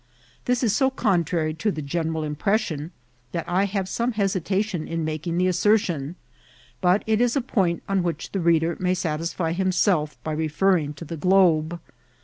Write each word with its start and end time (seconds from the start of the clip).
This 0.45 0.63
is 0.63 0.75
so 0.75 0.89
contrary 0.89 1.53
to 1.53 1.69
the 1.71 1.83
general 1.83 2.23
impression 2.23 2.89
diat 3.35 3.43
I 3.45 3.65
have 3.65 3.87
some 3.87 4.13
hesitation 4.13 4.87
in 4.87 5.05
making 5.05 5.37
the 5.37 5.45
assertion, 5.45 6.15
but 6.81 7.03
it 7.05 7.21
is 7.21 7.35
a 7.35 7.39
point 7.41 7.83
on 7.87 8.01
whidi 8.01 8.31
the 8.31 8.39
reader 8.39 8.75
may 8.79 8.95
satisfy 8.95 9.51
himself 9.51 10.17
by 10.23 10.31
referring 10.31 10.95
to 10.95 11.05
the 11.05 11.17
globe. 11.17 11.79